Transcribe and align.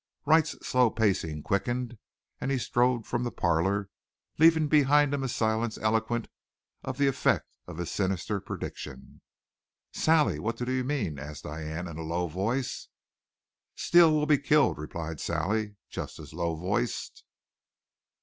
Wright's 0.25 0.55
slow 0.65 0.89
pacing 0.89 1.43
quickened 1.43 1.99
and 2.39 2.49
he 2.49 2.57
strode 2.57 3.05
from 3.05 3.21
the 3.23 3.29
parlor, 3.31 3.87
leaving 4.39 4.67
behind 4.67 5.13
him 5.13 5.21
a 5.21 5.27
silence 5.29 5.77
eloquent 5.77 6.27
of 6.81 6.97
the 6.97 7.05
effect 7.05 7.45
of 7.67 7.77
his 7.77 7.91
sinister 7.91 8.39
prediction. 8.39 9.21
"Sally, 9.91 10.39
what 10.39 10.57
did 10.57 10.69
he 10.69 10.81
mean?" 10.81 11.19
asked 11.19 11.43
Diane 11.43 11.87
in 11.87 11.99
a 11.99 12.01
low 12.01 12.25
voice. 12.27 12.87
"Steele 13.75 14.11
will 14.11 14.25
be 14.25 14.39
killed," 14.39 14.79
replied 14.79 15.19
Sally, 15.19 15.75
just 15.87 16.17
as 16.17 16.33
low 16.33 16.55
voiced. 16.55 17.23